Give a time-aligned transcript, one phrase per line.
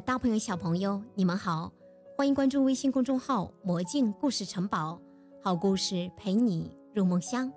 [0.00, 1.72] 大朋友、小朋友，你们好，
[2.16, 5.00] 欢迎关注微信公众号“魔镜故事城堡”，
[5.42, 7.50] 好故事陪你入梦乡。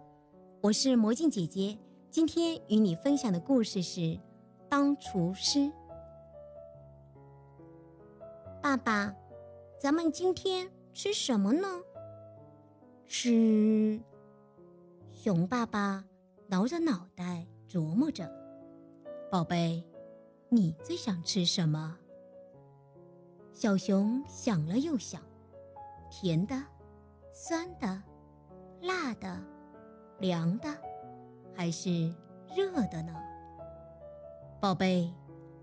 [0.61, 1.77] 我是魔镜姐姐，
[2.09, 3.99] 今天与你分享的故事是
[4.69, 5.59] 《当厨师》。
[8.61, 9.13] 爸爸，
[9.77, 11.67] 咱们今天吃什么呢？
[13.05, 13.99] 吃。
[15.11, 16.05] 熊爸爸
[16.47, 18.31] 挠着脑袋琢磨着
[19.29, 19.83] ：“宝贝。”
[20.51, 21.95] 你最想吃什么？
[23.61, 25.21] 小熊想了又想，
[26.09, 26.55] 甜的、
[27.33, 28.01] 酸的、
[28.83, 29.37] 辣的、
[30.19, 30.69] 凉的，
[31.53, 31.89] 还是
[32.55, 33.13] 热的呢？
[34.61, 35.11] 宝贝，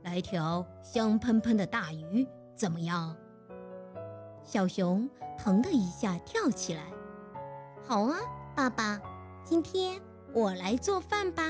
[0.02, 3.16] 来条香喷喷的大鱼怎么样？
[4.44, 6.82] 小熊腾的一下跳起来，
[7.82, 8.18] 好啊，
[8.54, 9.00] 爸爸，
[9.42, 9.98] 今天
[10.34, 11.42] 我来做饭吧。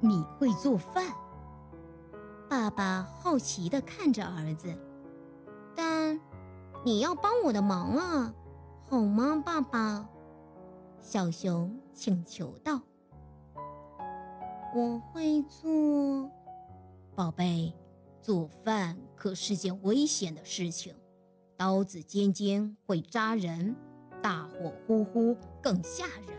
[0.00, 1.14] 你会做饭？
[2.50, 4.76] 爸爸好奇地看着儿子，
[6.84, 8.34] 你要帮我的忙啊，
[8.88, 10.08] 好吗，爸爸？
[11.00, 12.80] 小熊请求道。
[14.74, 16.28] 我会做，
[17.14, 17.72] 宝贝，
[18.20, 20.94] 做饭可是件危险的事情，
[21.56, 23.76] 刀子尖尖会扎人，
[24.20, 26.36] 大火呼呼更吓人。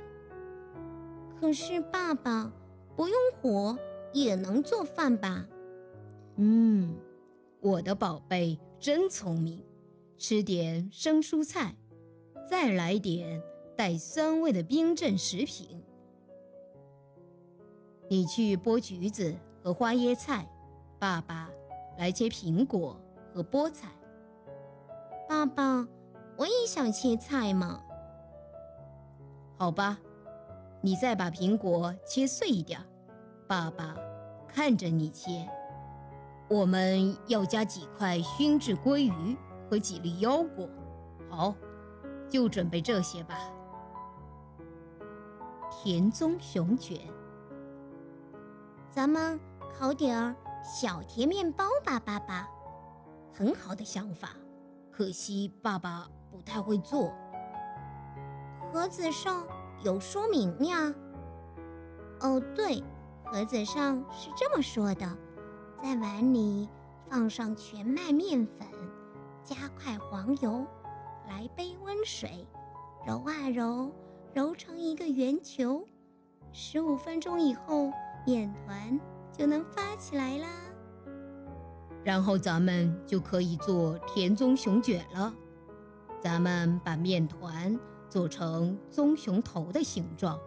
[1.40, 2.52] 可是爸爸，
[2.98, 3.78] 不用火
[4.12, 5.46] 也能做饭吧？
[6.36, 6.96] 嗯，
[7.62, 9.64] 我的宝贝真聪明，
[10.18, 11.76] 吃点生蔬菜，
[12.50, 13.42] 再来点
[13.76, 15.84] 带酸味的冰镇食品。
[18.10, 20.48] 你去剥橘子和花椰菜，
[21.00, 21.50] 爸爸
[21.98, 23.00] 来切苹果
[23.34, 23.90] 和菠菜。
[25.28, 25.88] 爸爸，
[26.38, 27.82] 我也想切菜嘛。
[29.58, 29.98] 好吧，
[30.82, 32.80] 你再把苹果切碎一点，
[33.48, 33.96] 爸爸
[34.48, 35.48] 看着你切。
[36.50, 39.38] 我们要加几块熏制鲑鱼
[39.74, 40.70] 和几粒腰果。
[41.32, 41.56] 好，
[42.30, 43.36] 就准备这些吧。
[45.72, 47.00] 田中熊卷，
[48.92, 49.40] 咱们
[49.74, 52.48] 烤点儿小甜面包吧，爸爸。
[53.34, 54.30] 很好的想法，
[54.92, 57.12] 可惜爸爸不太会做。
[58.72, 59.44] 盒子上
[59.82, 60.94] 有说明呀。
[62.20, 62.84] 哦，对，
[63.24, 65.18] 盒子上是这么说的。
[65.82, 66.70] 在碗里
[67.10, 68.68] 放上全麦面粉，
[69.44, 70.66] 加块黄油，
[71.28, 72.48] 来杯温水，
[73.06, 73.92] 揉啊揉，
[74.34, 75.86] 揉成一个圆球。
[76.52, 77.92] 十五分钟以后，
[78.26, 79.00] 面团
[79.32, 80.48] 就能发起来啦。
[82.04, 85.34] 然后咱们就可以做田棕熊卷了。
[86.22, 87.78] 咱们把面团
[88.10, 90.40] 做成棕熊头的形状，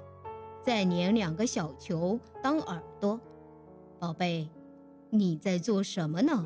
[0.63, 3.21] 再粘两个小球当耳朵，
[3.99, 4.49] 宝贝。
[5.11, 6.45] 你在做什么呢？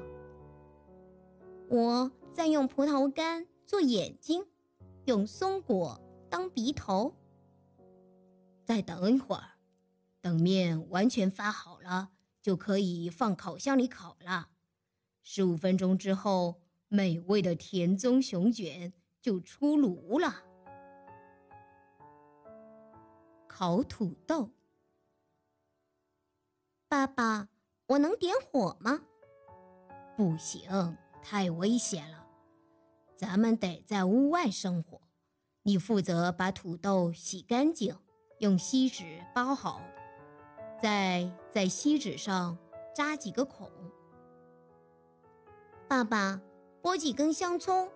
[1.69, 4.47] 我再用葡萄干做眼睛，
[5.05, 7.15] 用松果当鼻头。
[8.65, 9.59] 再等一会儿，
[10.21, 12.11] 等面完全发好了，
[12.41, 14.51] 就可以放烤箱里烤了。
[15.23, 20.45] 十五分钟之后，美味的田棕熊卷就出炉了。
[23.49, 24.51] 烤土豆，
[26.89, 27.49] 爸爸。
[27.87, 29.01] 我能点火吗？
[30.17, 32.19] 不行，太危险了。
[33.20, 35.03] 咱们得在屋外生火。
[35.64, 37.94] 你负责把土豆洗干净，
[38.38, 39.82] 用锡纸包好，
[40.82, 42.56] 再在锡纸上
[42.94, 43.70] 扎几个孔。
[45.86, 46.41] 爸爸，
[46.82, 47.91] 剥几根香葱，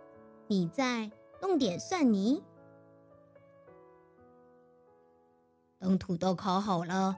[0.47, 1.11] 你再
[1.41, 2.43] 弄点蒜泥。
[5.79, 7.17] 等土豆烤好了。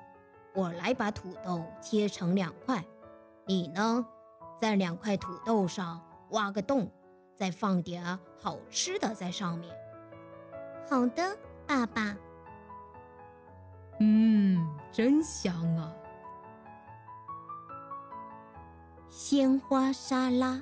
[0.54, 2.86] 我来把土豆切成两块，
[3.46, 4.06] 你呢，
[4.60, 6.00] 在两块土豆上
[6.30, 6.88] 挖个洞，
[7.36, 9.76] 再放点好吃的在上面。
[10.88, 11.36] 好的，
[11.66, 12.16] 爸爸。
[14.00, 15.92] 嗯，真香啊！
[19.08, 20.60] 鲜花沙拉，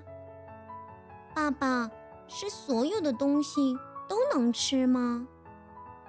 [1.34, 1.90] 爸爸，
[2.28, 3.76] 是所有的东西
[4.08, 5.26] 都能吃吗？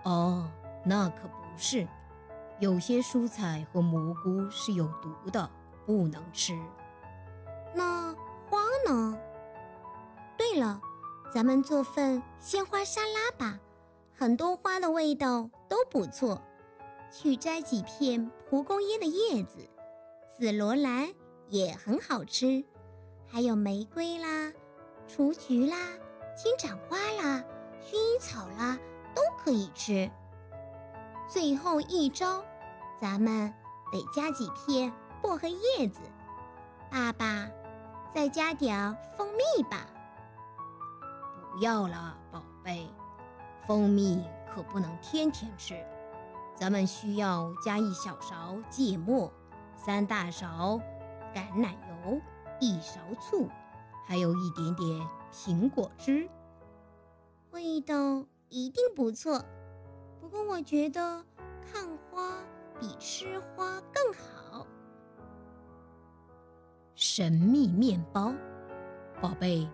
[0.03, 0.49] 哦，
[0.83, 1.87] 那可不是。
[2.59, 5.49] 有些蔬菜和蘑菇是有毒的，
[5.85, 6.57] 不能吃。
[7.73, 8.13] 那
[8.49, 9.17] 花呢？
[10.37, 10.81] 对了，
[11.33, 13.59] 咱们做份鲜花沙拉吧，
[14.17, 16.41] 很多花的味道都不错。
[17.11, 19.69] 去摘几片蒲公英的叶子，
[20.37, 21.07] 紫罗兰
[21.47, 22.65] 也很好吃，
[23.27, 24.51] 还有玫瑰啦、
[25.07, 25.77] 雏菊啦、
[26.35, 27.43] 金盏花啦、
[27.81, 28.77] 薰衣草啦，
[29.13, 30.11] 都可以吃。
[31.29, 32.43] 最后一招，
[32.99, 33.53] 咱们
[33.91, 34.91] 得加几片
[35.21, 36.01] 薄荷叶子。
[36.91, 37.47] 爸爸，
[38.13, 39.87] 再加点蜂蜜吧。
[41.55, 42.85] 不要了，宝贝，
[43.65, 44.21] 蜂蜜
[44.53, 45.73] 可不能天天吃。
[46.53, 49.31] 咱们需要加一小勺芥末，
[49.77, 50.77] 三大勺
[51.33, 51.69] 橄榄
[52.03, 52.19] 油，
[52.59, 53.47] 一勺醋，
[54.05, 56.29] 还有一点点苹果汁。
[57.51, 59.41] 味道一定不错。
[60.19, 61.23] 不过我觉得
[61.61, 62.33] 看花
[62.81, 64.67] 比吃花更好。
[66.95, 68.33] 神秘面包，
[69.21, 69.69] 宝贝，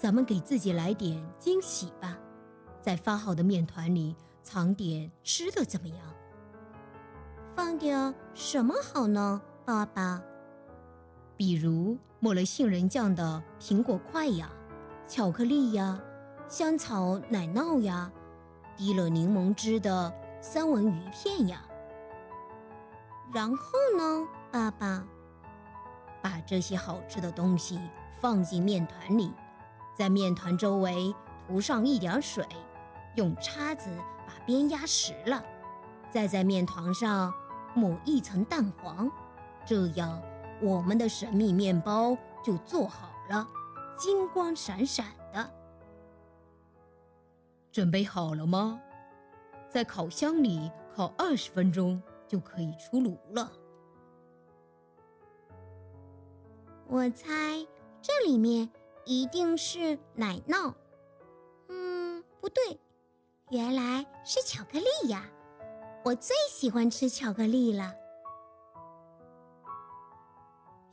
[0.00, 2.16] 咱们给自己来点惊喜吧，
[2.80, 5.98] 在发好的面团里藏点吃的，怎么样？
[7.54, 10.22] 放点什么好呢，爸爸？
[11.36, 14.50] 比如抹了杏仁酱的苹果块呀，
[15.06, 16.00] 巧克力呀，
[16.48, 18.10] 香草奶酪呀，
[18.78, 20.10] 滴了柠檬汁的
[20.40, 21.62] 三文鱼片呀。
[23.34, 25.04] 然后呢，爸爸？
[26.22, 27.78] 把这些好吃的东西
[28.18, 29.30] 放进面团里，
[30.00, 31.14] 在面团周围
[31.46, 32.42] 涂上一点水，
[33.16, 33.94] 用叉子
[34.26, 35.44] 把边压实了，
[36.10, 37.30] 再在面团上
[37.74, 39.10] 抹一层蛋黄，
[39.66, 40.18] 这样
[40.62, 43.46] 我们的神秘面包就做好了，
[43.94, 45.04] 金光闪闪
[45.34, 45.50] 的。
[47.70, 48.80] 准备好了吗？
[49.68, 53.52] 在烤箱里烤二十分钟就可以出炉了。
[56.86, 57.28] 我猜
[58.00, 58.66] 这里面
[59.10, 60.72] 一定是奶酪。
[61.68, 62.78] 嗯，不对，
[63.50, 65.28] 原来是巧克力呀！
[66.04, 67.92] 我最喜欢吃巧克力了。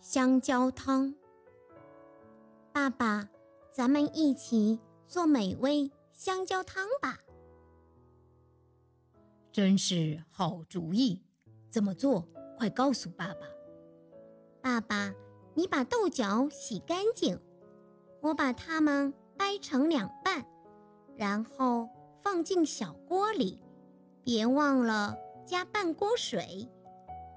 [0.02, 1.14] 香蕉汤，
[2.74, 3.30] 爸爸，
[3.72, 7.20] 咱们一起做美味香蕉汤吧。
[9.52, 11.22] 真是好主意！
[11.70, 12.28] 怎么做？
[12.58, 13.42] 快告诉爸爸。
[14.60, 15.14] 爸爸。
[15.54, 17.40] 你把豆角洗干净，
[18.28, 20.46] 我把它们掰成两半，
[21.16, 21.88] 然后
[22.22, 23.58] 放进小锅里，
[24.22, 25.16] 别忘了
[25.46, 26.68] 加半锅水，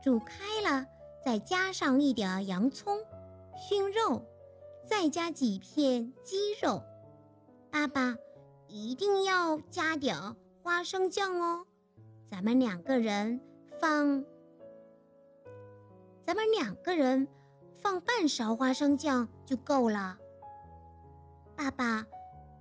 [0.03, 0.85] 煮开了
[1.25, 2.99] 再加上一点洋葱、
[3.57, 4.25] 熏肉，
[4.85, 6.83] 再加几片鸡肉。
[7.71, 8.17] 爸爸
[8.67, 10.17] 一定要加点
[10.61, 11.67] 花生酱哦，
[12.29, 13.41] 咱们两个人
[13.79, 14.25] 放，
[16.25, 17.29] 咱们两个人。
[17.83, 20.19] 放半勺花生酱就够了。
[21.61, 22.07] 爸爸，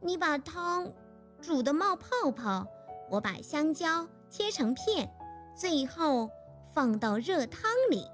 [0.01, 0.91] 你把汤
[1.39, 2.67] 煮得冒泡泡，
[3.09, 5.09] 我把香蕉切成片，
[5.55, 6.29] 最后
[6.73, 8.05] 放到热汤里。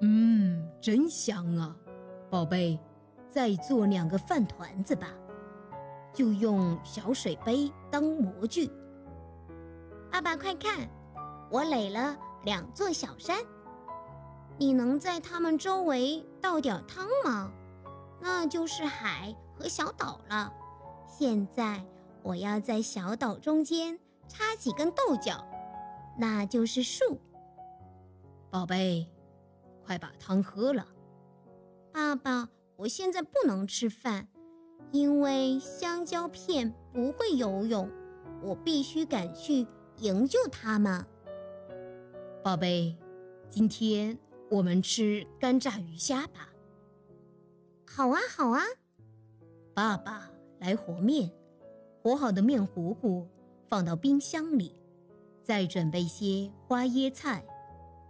[0.00, 1.76] 嗯，真香啊！
[2.30, 2.80] 宝贝，
[3.28, 5.08] 再做两个饭团子吧，
[6.14, 8.72] 就用小水杯当模具。
[10.10, 10.88] 爸爸，快看，
[11.50, 13.36] 我垒了两座小山。
[14.56, 17.52] 你能在它们周围倒点汤吗？
[18.18, 20.52] 那就是海和小岛了。
[21.08, 21.84] 现在
[22.22, 25.44] 我要在小岛中间插几根豆角，
[26.16, 27.18] 那就是树。
[28.50, 29.06] 宝贝，
[29.84, 30.86] 快把汤喝了。
[31.92, 34.28] 爸爸，我现在不能吃饭，
[34.92, 37.90] 因为香蕉片不会游泳，
[38.42, 41.04] 我必须赶去营救他们。
[42.44, 42.96] 宝贝，
[43.50, 44.16] 今天。
[44.50, 46.48] 我们吃干炸鱼虾吧。
[47.86, 48.62] 好啊，好啊。
[49.78, 51.30] 爸爸来和面，
[52.02, 53.28] 和好的面糊糊
[53.68, 54.74] 放到冰箱里，
[55.44, 57.44] 再准备些花椰菜、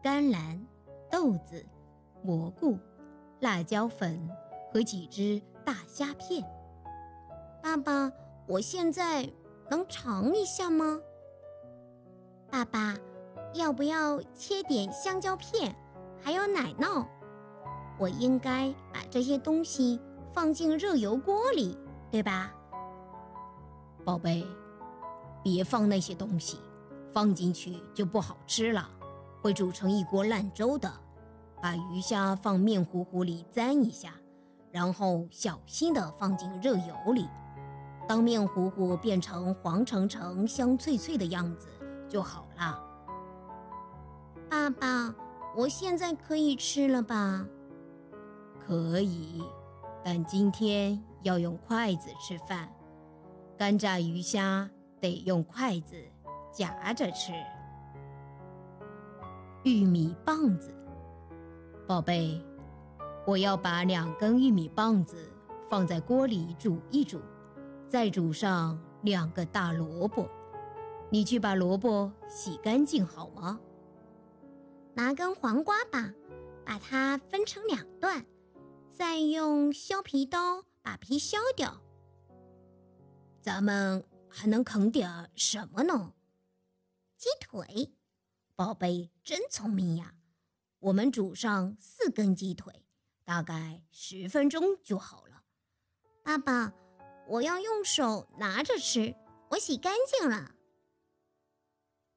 [0.03, 0.67] 甘蓝、
[1.11, 1.63] 豆子、
[2.23, 2.79] 蘑菇、
[3.41, 4.31] 辣椒粉
[4.73, 6.43] 和几只大虾片。
[7.63, 8.11] 爸爸，
[8.47, 9.31] 我现在
[9.71, 10.99] 能尝一下吗？
[12.51, 12.97] 爸爸，
[13.53, 15.77] 要不要切点香蕉片？
[16.19, 17.07] 还有奶酪，
[17.99, 20.01] 我应该把这些东西
[20.39, 21.77] 放进热油锅里，
[22.13, 22.55] 对吧？
[24.05, 24.47] 宝贝，
[25.43, 26.61] 别放那些东西，
[27.13, 28.89] 放进去就不好吃了，
[29.43, 30.89] 会煮成一锅烂粥的。
[31.61, 34.13] 把鱼虾放面糊糊里沾一下，
[34.71, 37.27] 然后小心的放进热油里，
[38.07, 41.67] 当面糊糊变成黄澄澄、香脆脆的样子
[42.09, 42.81] 就好了。
[44.49, 45.13] 爸爸。
[45.57, 47.45] 我现在可以吃了吧？
[48.65, 49.43] 可以，
[50.05, 52.69] 但今天要用筷子吃饭。
[53.57, 55.97] 干炸鱼虾得用筷子
[56.53, 57.33] 夹着吃。
[59.65, 60.73] 玉米棒子，
[61.87, 62.41] 宝贝，
[63.27, 65.31] 我要把两根玉米棒子
[65.69, 67.21] 放在锅里煮一煮，
[67.89, 70.29] 再煮上两个大萝卜。
[71.11, 73.59] 你去把萝卜洗干净好吗？
[74.95, 76.13] 拿根黄瓜吧，
[76.65, 78.25] 把它分成两段，
[78.99, 81.81] 再用削皮刀把皮削掉。
[83.41, 86.15] 咱们还能啃点什么呢？
[87.17, 87.95] 鸡腿，
[88.57, 90.17] 宝贝真聪明呀！
[90.81, 92.85] 我们煮上四根鸡腿，
[93.25, 95.45] 大概十分钟就好了。
[96.25, 96.73] 爸爸，
[97.29, 99.15] 我要用手拿着吃，
[99.51, 100.57] 我洗干净了。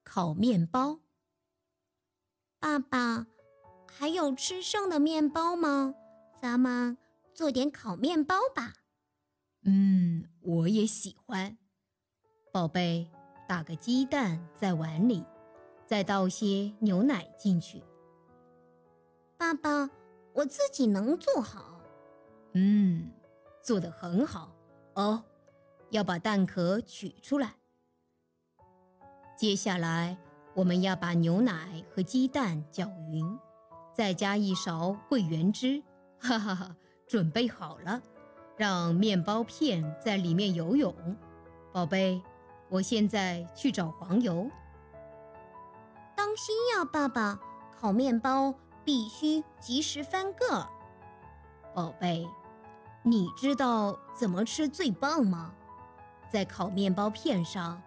[0.03, 0.99] 烤面包，
[2.57, 3.27] 爸爸，
[3.87, 5.93] 还有吃剩的面包吗？
[6.41, 6.97] 咱们
[7.35, 8.73] 做点烤面包吧。
[9.63, 11.55] 嗯，我也喜欢。
[12.51, 13.07] 宝贝，
[13.47, 15.23] 打个鸡蛋在碗里，
[15.85, 17.83] 再倒些牛奶进去。
[19.37, 19.91] 爸爸，
[20.33, 21.79] 我自己能做好。
[22.53, 23.11] 嗯，
[23.61, 24.51] 做得很好
[24.95, 25.23] 哦。
[25.91, 27.53] 要把蛋壳取出来。
[29.37, 30.17] 接下来，
[30.55, 33.37] 我们要把牛奶和鸡蛋搅匀，
[33.93, 35.83] 再加一勺桂圆汁。
[36.21, 36.75] 哈哈哈，
[37.07, 38.01] 准备好了。
[38.57, 40.93] 让面包片在里面游泳，
[41.71, 42.21] 宝贝，
[42.69, 44.49] 我现在去找黄油。
[46.15, 47.39] 当心呀，爸爸，
[47.79, 48.53] 烤面包
[48.85, 50.67] 必须及时翻个儿。
[51.73, 52.27] 宝贝，
[53.01, 55.53] 你知道怎么吃最棒吗？
[56.29, 57.81] 在烤面包片上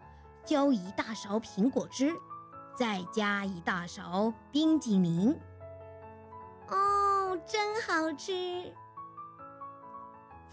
[0.45, 2.13] 浇一大勺苹果汁，
[2.77, 5.39] 再加一大勺冰激凌。
[7.47, 8.73] 真好吃！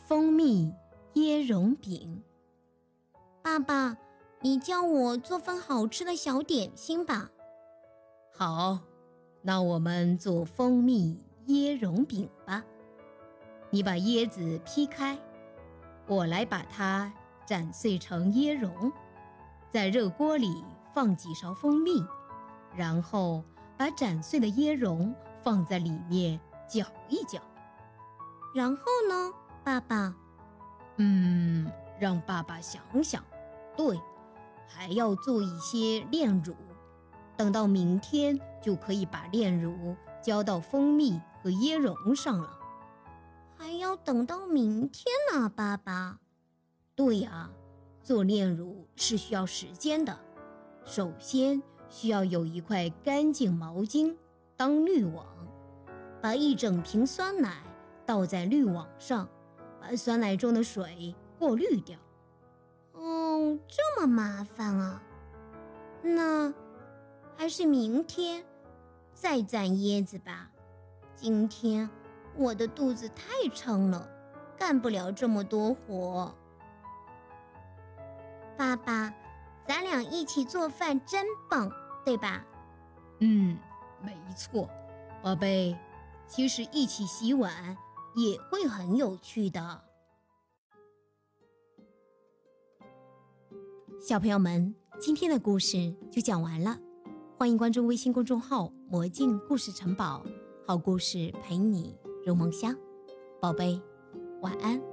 [0.05, 0.73] 蜂蜜
[1.13, 2.21] 椰蓉饼，
[3.41, 3.95] 爸爸，
[4.41, 7.29] 你教我做份好吃的小点心吧。
[8.33, 8.79] 好，
[9.41, 11.17] 那我们做蜂蜜
[11.47, 12.61] 椰蓉饼吧。
[13.69, 15.17] 你把椰子劈开，
[16.07, 17.11] 我来把它
[17.45, 18.91] 斩碎成椰蓉，
[19.69, 20.61] 在热锅里
[20.93, 22.03] 放几勺蜂蜜，
[22.75, 23.41] 然后
[23.77, 26.37] 把斩碎的椰蓉放在里面
[26.71, 27.41] 搅一搅。
[28.55, 29.33] 然后呢？
[29.63, 30.15] 爸爸，
[30.95, 33.23] 嗯，让爸爸想想。
[33.75, 33.99] 对，
[34.67, 36.55] 还要做一些炼乳，
[37.37, 42.57] 等到明天就可以把炼乳浇到蜂蜜和椰蓉上了。
[43.57, 46.19] 还要等到明天呢，爸爸。
[46.95, 47.49] 对呀，
[48.03, 50.17] 做炼乳是需要时间的。
[50.83, 54.15] 首先需要有一块干净毛巾
[54.57, 55.25] 当滤网，
[56.21, 57.63] 把一整瓶酸奶
[58.05, 59.27] 倒在滤网上。
[59.81, 61.97] 把酸奶中的水过滤掉。
[62.93, 65.01] 哦，这么麻烦啊！
[66.03, 66.53] 那
[67.35, 68.45] 还是明天
[69.15, 70.51] 再攒椰子吧。
[71.15, 71.89] 今天
[72.35, 74.07] 我的肚子太撑了，
[74.55, 76.31] 干不了这么多活。
[78.55, 79.11] 爸爸，
[79.67, 81.71] 咱俩一起做饭真棒，
[82.05, 82.45] 对吧？
[83.17, 83.57] 嗯，
[83.99, 84.69] 没错，
[85.23, 85.75] 宝贝。
[86.31, 87.77] 其实一起洗碗。
[88.13, 89.81] 也会很有趣的，
[94.01, 96.77] 小朋友们，今天的故事就讲完了。
[97.37, 100.25] 欢迎关注微信公众号“魔镜故事城堡”，
[100.67, 102.75] 好故事陪你入梦乡。
[103.39, 103.81] 宝贝，
[104.41, 104.90] 晚安。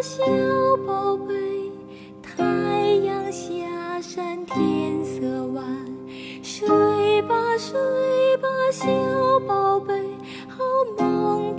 [0.00, 0.22] 小
[0.86, 1.34] 宝贝
[2.22, 2.44] 太
[3.04, 5.64] 阳下山天色晚
[6.40, 8.86] 睡吧睡吧小
[9.40, 9.94] 宝贝
[10.48, 10.62] 好
[10.96, 11.57] 梦。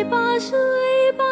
[0.00, 1.24] 睡吧，睡吧，